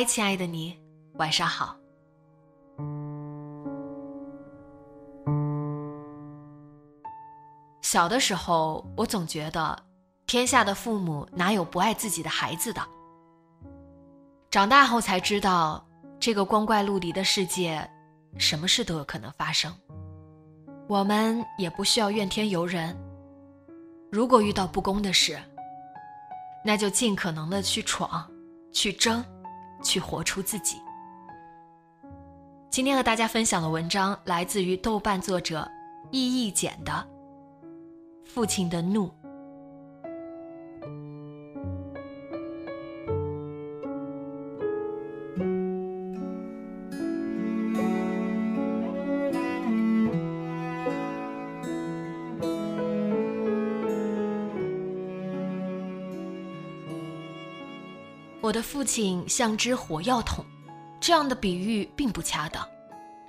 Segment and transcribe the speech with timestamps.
[0.00, 0.74] 嗨，亲爱的你，
[1.16, 1.76] 晚上好。
[7.82, 9.78] 小的时候，我总觉得
[10.24, 12.80] 天下的父母哪有不爱自己的孩子的。
[14.50, 15.86] 长大后才知道，
[16.18, 17.86] 这个光怪陆离的世界，
[18.38, 19.70] 什么事都有可能发生。
[20.88, 22.96] 我们也不需要怨天尤人。
[24.10, 25.38] 如果遇到不公的事，
[26.64, 28.26] 那就尽可能的去闯，
[28.72, 29.22] 去争。
[29.82, 30.78] 去活出自己。
[32.70, 35.68] 今天和大家分享的文章来自于豆瓣作者
[36.10, 36.92] 易易简的
[38.24, 39.08] 《父亲的怒》。
[58.80, 60.42] 父亲像只火药桶，
[61.02, 62.66] 这样的比喻并不恰当。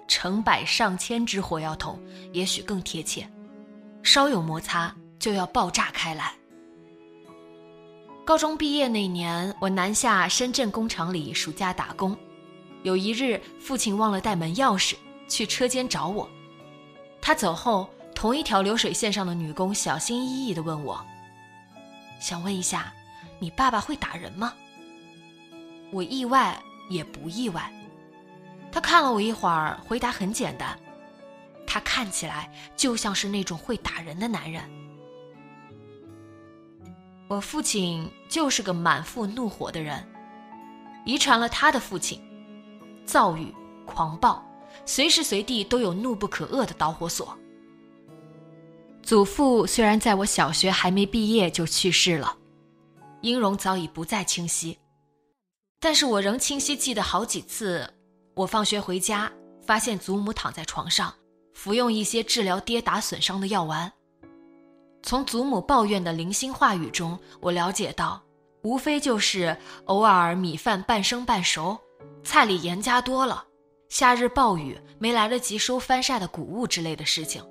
[0.07, 3.29] 成百上千只火药桶也许更贴切，
[4.01, 6.31] 稍有摩擦就要爆炸开来。
[8.23, 12.17] 高中毕业那年，我南下深圳工厂里暑假打工。
[12.83, 14.95] 有一日，父亲忘了带门钥匙，
[15.27, 16.29] 去车间找我。
[17.21, 21.05] 他走后，同一条流水线上的女工小心翼翼地问我
[22.21, 22.93] ：“想问一下，
[23.37, 24.53] 你爸爸会打人吗？”
[25.91, 26.57] 我意外
[26.89, 27.71] 也不意外，
[28.71, 30.77] 他看了我一会儿，回答很简单：
[31.67, 34.63] 他看起来就像是那种会打人的男人。
[37.27, 40.05] 我父亲就是个满腹怒火的人，
[41.05, 42.21] 遗传了他的父亲，
[43.05, 43.53] 躁郁、
[43.85, 44.43] 狂暴，
[44.85, 47.37] 随时随地都有怒不可遏的导火索。
[49.01, 52.37] 祖父虽然在我小学还没毕业就去世了，
[53.21, 54.77] 音容早已不再清晰。
[55.83, 57.91] 但是我仍清晰记得好几次，
[58.35, 59.29] 我放学回家，
[59.65, 61.11] 发现祖母躺在床上，
[61.55, 63.91] 服用一些治疗跌打损伤的药丸。
[65.01, 68.21] 从祖母抱怨的零星话语中，我了解到，
[68.61, 71.75] 无非就是偶尔米饭半生半熟，
[72.23, 73.43] 菜里盐加多了，
[73.89, 77.43] 夏日暴雨没来得及收翻晒的谷物之类的事情。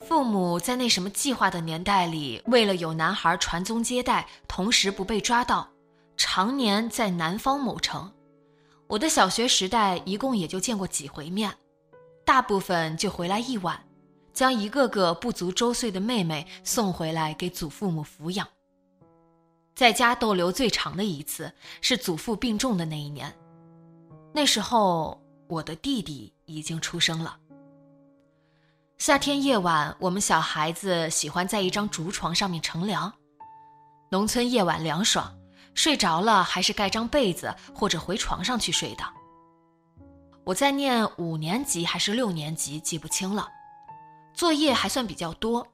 [0.00, 5.66] 父母在那什么计划的年代里，为了有男孩传宗接代，同时不被抓到。
[6.24, 8.12] 常年在南方某城，
[8.86, 11.52] 我的小学时代一共也就见过几回面，
[12.24, 13.84] 大部分就回来一晚，
[14.32, 18.46] 将一个个不足周岁的妹妹送回来给祖父母抚养。
[19.74, 23.34] 在家逗留最长的一次是祖父病重的那一年，
[24.32, 27.36] 那时候我的弟弟已经出生了。
[28.96, 33.12] 夏天夜晚，我们小孩子喜欢在一张竹床上面乘凉，
[34.08, 35.36] 农村夜晚凉爽。
[35.74, 39.04] 睡着了还是盖张被子或者回床上去睡的。
[40.44, 43.48] 我在念五年级还是六年级记不清了，
[44.34, 45.66] 作业还算比较多，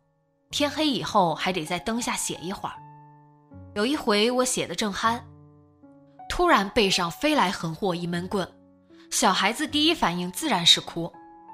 [0.51, 2.75] 天黑以后还得在灯下写一会儿。
[3.75, 5.21] 有一回我写的正酣，
[6.29, 8.47] 突然背上飞来横祸一闷棍，
[9.11, 11.13] 小孩子第一反应自然是哭，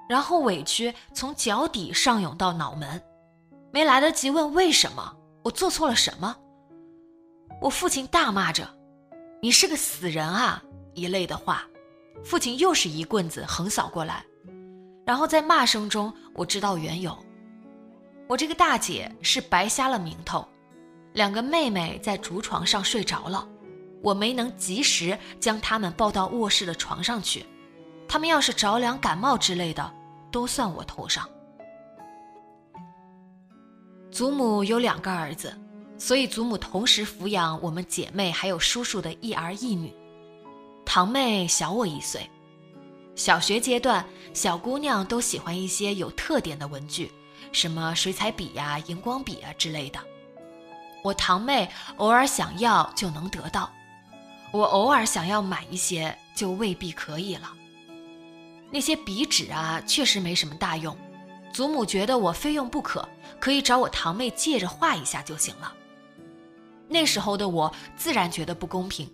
[0.08, 3.00] 然后委屈从脚底上涌到脑门，
[3.72, 6.36] 没来得及问为什么，我做错了什么。
[7.60, 8.68] 我父亲大骂着
[9.40, 10.62] ：“你是个死人啊！”
[10.94, 11.64] 一类的话，
[12.22, 14.24] 父亲又是一棍子横扫过来，
[15.04, 17.16] 然后在骂声中，我知道缘由。
[18.28, 20.46] 我这个大姐是白瞎了名头，
[21.14, 23.48] 两个妹妹在竹床上睡着了，
[24.02, 27.44] 我没能及时将她们抱到卧室的床上去，
[28.06, 29.92] 她们要是着凉感冒之类的，
[30.30, 31.28] 都算我头上。
[34.12, 35.52] 祖母有两个儿子。
[36.04, 39.90] 所以祖母同时抚养我们姐妹还有叔叔的一儿一女，
[40.84, 42.28] 堂妹小我一岁。
[43.16, 44.04] 小学阶段，
[44.34, 47.10] 小姑娘都喜欢一些有特点的文具，
[47.52, 49.98] 什么水彩笔呀、荧光笔啊之类的。
[51.02, 53.72] 我堂妹偶尔想要就能得到，
[54.52, 57.50] 我偶尔想要买一些就未必可以了。
[58.70, 60.94] 那些笔纸啊，确实没什么大用。
[61.50, 63.08] 祖母觉得我非用不可，
[63.40, 65.74] 可以找我堂妹借着画一下就行了。
[66.94, 69.10] 那时候的我自然觉得不公平，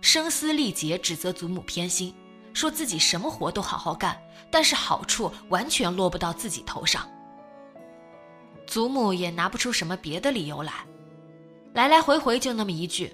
[0.00, 2.14] 声嘶力竭指责祖母偏心，
[2.52, 4.16] 说自己什么活都好好干，
[4.52, 7.10] 但是好处完全落不到自己头上。
[8.68, 10.72] 祖母也拿不出什么别的理由来。
[11.72, 13.12] 来来回回就那么一句：“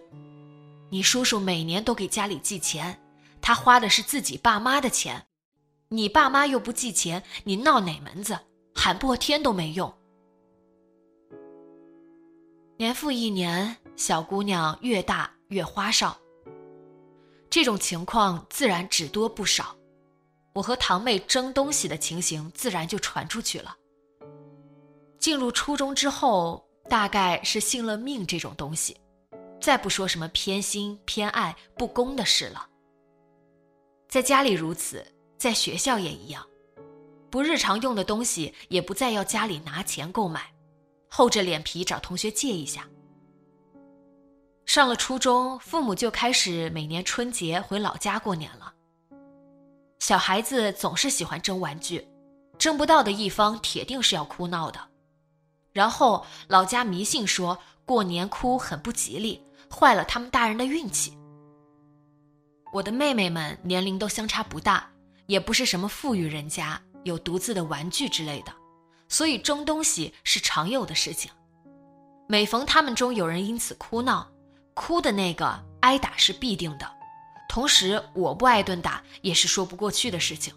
[0.92, 3.00] 你叔叔每年都给家里寄钱，
[3.40, 5.24] 他花的是自己爸妈的钱，
[5.88, 8.38] 你爸妈又不寄钱，你闹哪门子？
[8.74, 9.90] 喊破天都没用。”
[12.80, 16.16] 年复一年，小姑娘越大越花哨，
[17.50, 19.76] 这种情况自然只多不少。
[20.54, 23.76] 我和堂妹争东西的情形自然就传出去了。
[25.18, 26.66] 进入初中之后。
[26.88, 28.96] 大概是信了命这种东西，
[29.60, 32.66] 再不说什么偏心、偏爱、不公的事了。
[34.08, 35.06] 在家里如此，
[35.38, 36.44] 在学校也一样，
[37.30, 40.52] 不日常用的东西也不再要家里拿钱购买，
[41.10, 42.88] 厚着脸皮找同学借一下。
[44.64, 48.72] 上了初中，父母就开始每年春节回老家过年了。
[49.98, 52.06] 小孩子总是喜欢争玩具，
[52.56, 54.80] 争不到的一方铁定是要哭闹的。
[55.72, 61.16] 然后老家迷信说过年哭很不吉利，坏了他们大人的运气。
[62.72, 64.88] 我的妹妹们年龄都相差不大，
[65.26, 68.52] 也不是什么富裕人家，有独自的玩具之类的，
[69.10, 71.30] 所以争东西是常有的事情。
[72.26, 74.26] 每逢他们中有人因此哭闹，
[74.72, 76.90] 哭的那个挨打是必定的，
[77.50, 80.54] 同时我不挨顿打也是说不过去的事情。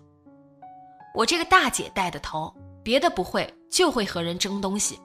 [1.13, 2.55] 我这个大姐带的头。
[2.83, 4.99] 别的不会，就会和人争东西。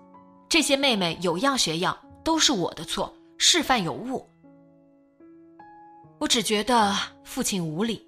[0.48, 4.28] 这些妹妹有样学样，都是我的错，示范有误。
[6.18, 6.92] 我只觉得
[7.22, 8.04] 父亲无理，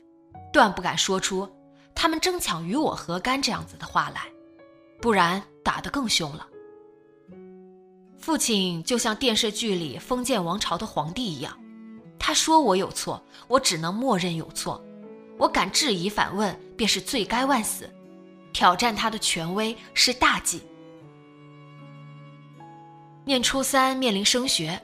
[0.53, 1.49] 断不敢说出
[1.95, 4.23] “他们争抢与我何干”这样子的话来，
[5.00, 6.47] 不然打得更凶了。
[8.19, 11.58] 父亲就像电视剧里封建王朝的皇帝一样，
[12.19, 14.82] 他说我有错，我只能默认有错。
[15.38, 17.88] 我敢质疑反问，便是罪该万死。
[18.52, 20.61] 挑战他的权威是大忌。
[23.25, 24.79] 念初三面临升学，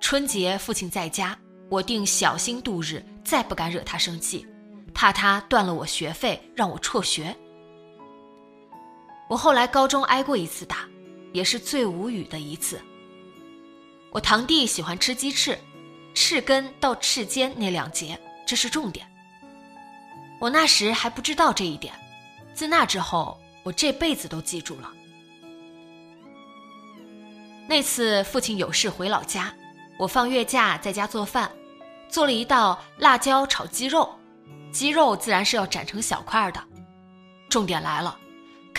[0.00, 1.38] 春节父亲在家，
[1.68, 4.44] 我定小心度日，再不敢惹他生气，
[4.92, 7.36] 怕他断了我学费，让我辍学。
[9.30, 10.78] 我后来高中挨过一次打，
[11.32, 12.80] 也是最无语的一次。
[14.10, 15.56] 我堂弟喜欢吃鸡翅，
[16.14, 19.06] 翅根到翅尖那两节，这是重点。
[20.40, 21.94] 我那时还不知道这一点。
[22.54, 24.90] 自那之后，我这辈子都记住了。
[27.68, 29.54] 那次父亲有事回老家，
[29.96, 31.48] 我放月假在家做饭，
[32.08, 34.12] 做了一道辣椒炒鸡肉，
[34.72, 36.60] 鸡肉自然是要斩成小块的。
[37.48, 38.18] 重点来了，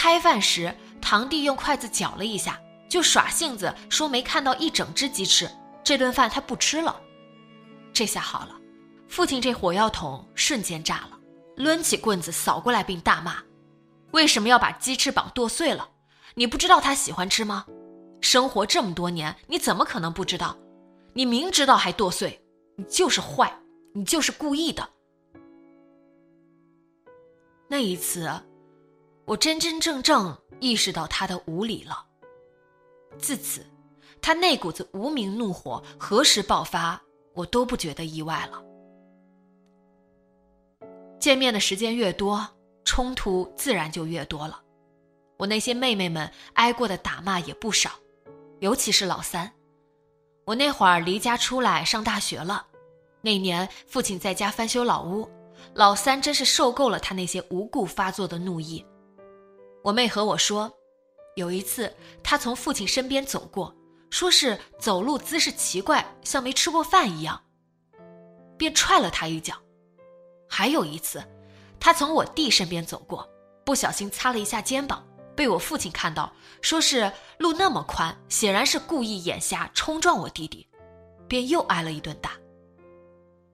[0.01, 2.59] 开饭时堂弟用筷子搅了一下，
[2.89, 5.47] 就耍性子说没看到一整只鸡翅，
[5.83, 6.99] 这顿饭他不吃了。
[7.94, 8.59] 这下好了，
[9.07, 11.19] 父亲这火药桶瞬间炸了，
[11.57, 13.35] 抡起棍子扫过来并大骂。
[14.09, 15.87] 为什么要把鸡翅膀剁碎了？
[16.33, 17.68] 你不知道他喜欢吃吗？
[18.21, 20.57] 生活这么多年，你怎么可能不知道？
[21.14, 22.44] 你明知道还剁碎，
[22.75, 23.56] 你就是坏，
[23.94, 24.90] 你就是故意的。
[27.68, 28.28] 那一次，
[29.25, 32.06] 我真真正正意识到他的无理了。
[33.18, 33.66] 自此，
[34.21, 37.01] 他那股子无名怒火何时爆发，
[37.33, 38.63] 我都不觉得意外了。
[41.19, 42.47] 见面的时间越多。
[42.83, 44.59] 冲突自然就越多了，
[45.37, 47.92] 我那些妹妹们挨过的打骂也不少，
[48.59, 49.49] 尤其是老三。
[50.45, 52.66] 我那会儿离家出来上大学了，
[53.21, 55.30] 那年父亲在家翻修老屋，
[55.75, 58.83] 老三真是受够了他那些无故发作的怒意。
[59.83, 60.71] 我妹和我说，
[61.35, 63.76] 有一次她从父亲身边走过，
[64.09, 67.42] 说是走路姿势奇怪，像没吃过饭一样，
[68.57, 69.56] 便踹了他一脚。
[70.47, 71.23] 还有一次。
[71.80, 73.28] 她从我弟身边走过，
[73.66, 75.04] 不小心擦了一下肩膀，
[75.35, 80.68] 被我父亲看到，说是路那么宽，显然是故意眼瞎冲撞我弟弟，
[81.28, 82.33] 便又挨了一顿打。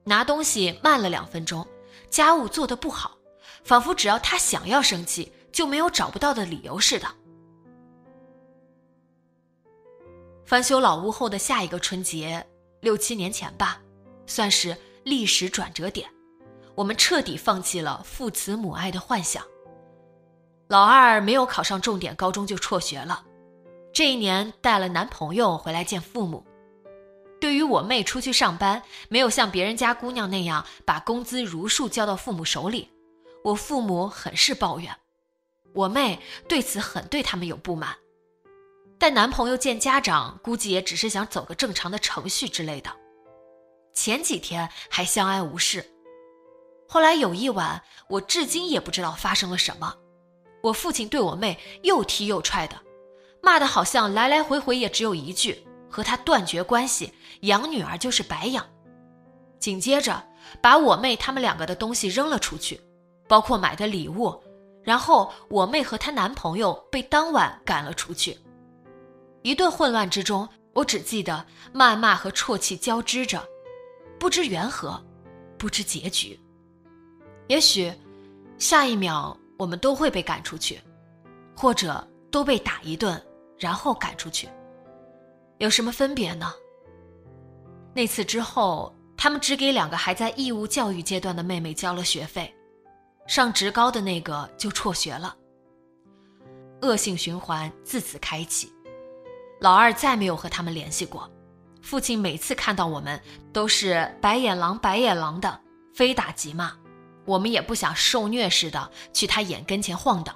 [0.04, 1.66] 拿东西慢了两分钟，
[2.10, 3.16] 家务做得不好，
[3.64, 7.08] 仿佛只要他想要生气，就没有找不到的理由似的。
[10.46, 12.46] 翻修老屋后的下一个春节，
[12.80, 13.80] 六七年前吧，
[14.24, 16.08] 算是历史转折点。
[16.76, 19.42] 我们彻底放弃了父慈母爱的幻想。
[20.68, 23.24] 老二没有考上重点高中就辍学了，
[23.92, 26.46] 这一年带了男朋友回来见父母。
[27.40, 32.92] 对于我妹出去上班，没有像别人家姑娘那样把工资如数交到父母手里，
[33.42, 34.94] 我父母很是抱怨。
[35.78, 36.18] 我妹
[36.48, 37.96] 对此很对他们有不满。
[38.98, 42.90] 带男朋友见家长，估计也只是想走个正常的程序之类的。
[43.94, 45.88] 前几天还相安无事，
[46.88, 49.94] 后来有一晚，我至今也不知道发生了什么。
[50.64, 52.76] 我父亲对我妹又踢又踹的，
[53.40, 58.66] 骂的好像来来回回也只有一句：“和他断绝关系，养女儿就是白养。”
[59.60, 60.26] 紧接着
[60.60, 62.80] 把我妹他们两个的东西扔了出去，
[63.28, 64.42] 包括买的礼物，
[64.82, 68.38] 然后我妹和她男朋友被当晚赶了出去。
[69.42, 73.42] 一顿混乱之中，我只记得谩骂和啜泣交织着，
[74.18, 75.02] 不知缘何，
[75.56, 76.38] 不知结局。
[77.46, 77.92] 也许
[78.58, 80.80] 下一秒我们都会被赶出去，
[81.56, 83.20] 或者都被打一顿，
[83.58, 84.48] 然后赶出去，
[85.58, 86.52] 有什么分别呢？
[87.94, 92.54] 那次之后，他们只给两个还在义务教育阶段的妹妹交了学费，
[93.28, 95.36] 上职高的那个就辍学了，
[96.80, 98.72] 恶性循环自此开启。
[99.60, 101.30] 老二再没有和他们联系过，
[101.82, 103.20] 父亲每次看到我们
[103.52, 105.60] 都是白眼狼白眼狼的，
[105.94, 106.72] 非打即骂，
[107.26, 110.34] 我们也不想受虐似的去他眼跟前晃荡，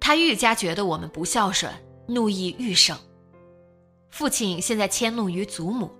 [0.00, 1.70] 他愈加觉得我们不孝顺，
[2.08, 2.96] 怒意愈盛。
[4.08, 5.90] 父亲现在迁怒于祖母，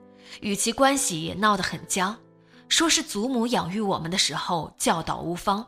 [0.40, 2.16] 与其关系闹得很僵，
[2.70, 5.66] 说是祖母养育我们的时候教导无方。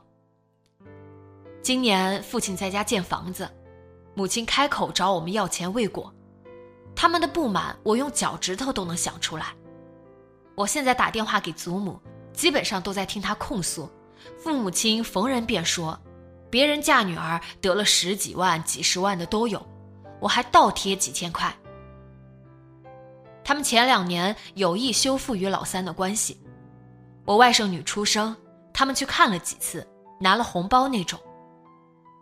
[1.63, 3.49] 今年父亲在家建房子，
[4.15, 6.13] 母亲开口找我们要钱未果。
[6.95, 9.55] 他们的不满，我用脚趾头都能想出来。
[10.55, 12.01] 我现在打电话给祖母，
[12.33, 13.89] 基本上都在听她控诉。
[14.39, 15.99] 父母亲逢人便说，
[16.51, 19.65] 别人嫁女儿得了十几万、几十万的都有，
[20.21, 21.55] 我还倒贴几千块。
[23.45, 26.41] 他们前两年有意修复与老三的关系，
[27.25, 28.35] 我外甥女出生，
[28.73, 29.87] 他们去看了几次，
[30.19, 31.19] 拿了红包那种。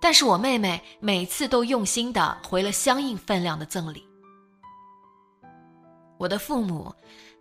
[0.07, 4.07] 但是我妹妹每次都用心的回了相应分量的赠礼。
[6.17, 6.95] 我的父母，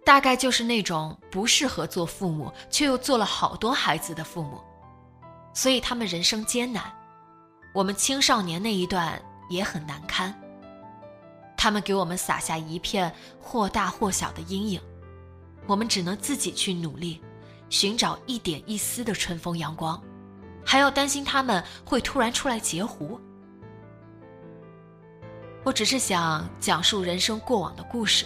[0.03, 4.59] 大概就是那种不适合做父母，却又做了好多孩子的父母，
[5.53, 6.91] 所以他们人生艰难。
[7.71, 10.33] 我们青少年那一段也很难堪。
[11.55, 14.81] 他们给我们撒下一片或大或小的阴影，
[15.67, 17.21] 我们只能自己去努力，
[17.69, 20.01] 寻找一点一丝的春风阳光，
[20.65, 23.19] 还要担心他们会突然出来截胡。
[25.63, 28.25] 我只是想讲述人生过往的故事。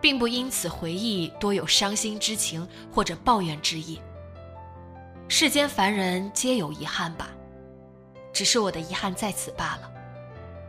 [0.00, 4.00] 并不因此回忆多有伤心之情或者抱怨之意。
[5.28, 7.28] 世间凡人皆有遗憾吧，
[8.32, 9.90] 只是我的遗憾在此罢了。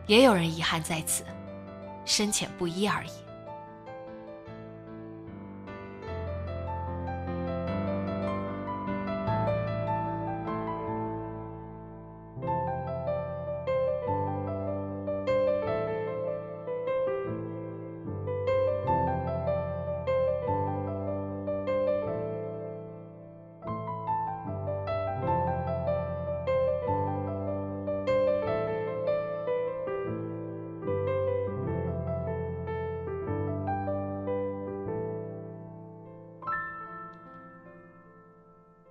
[0.06, 1.22] 也有人遗憾在此，
[2.04, 3.10] 深浅不一而已。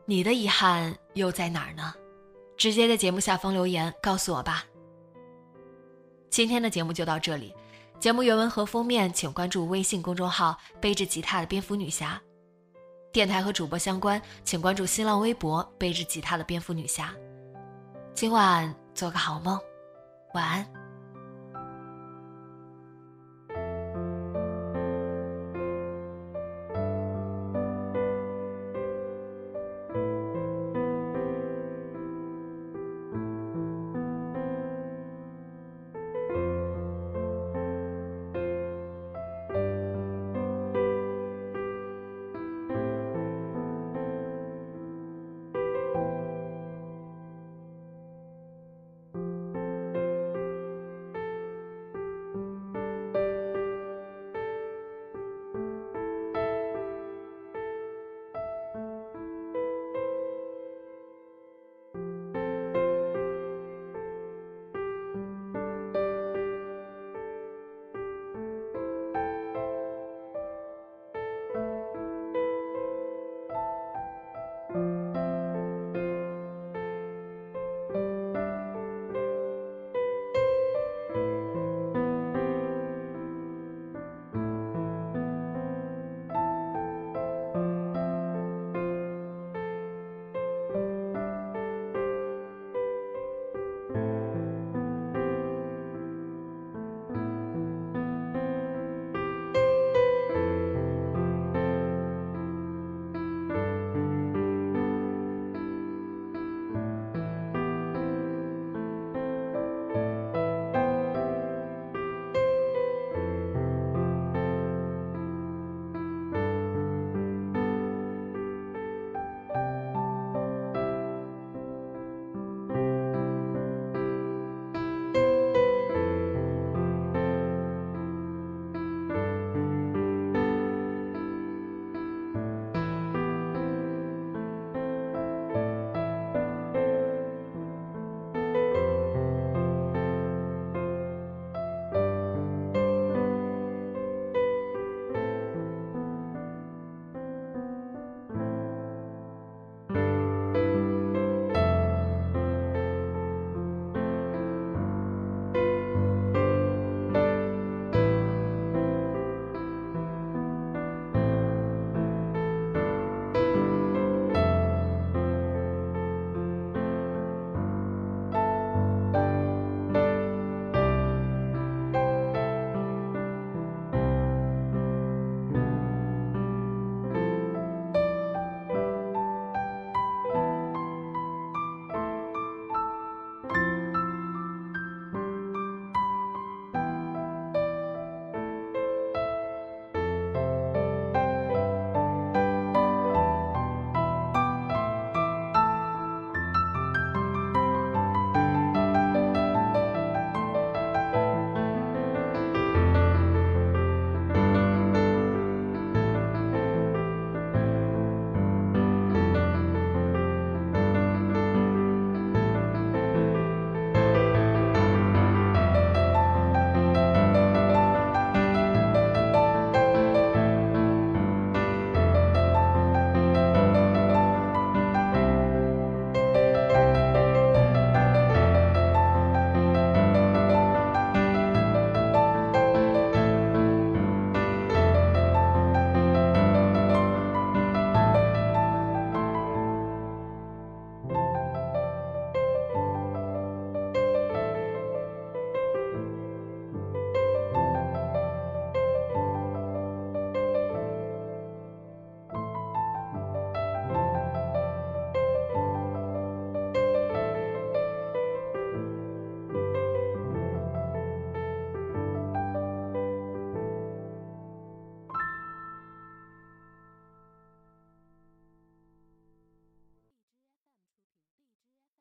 [0.10, 1.94] 你的遗憾又在哪儿呢？
[2.58, 4.66] 直接在节目下方留言告诉我吧。
[6.32, 7.54] 今天的节目就到这里，
[8.00, 12.20] 节目原文和封面请关注微信公众号“背着吉他的蝙蝠女侠”，
[13.14, 17.14] 电台和主播相关请关注新浪微博“背着吉他的蝙蝠女侠”。
[18.16, 19.60] 今晚做个好梦，
[20.34, 20.79] 晚安。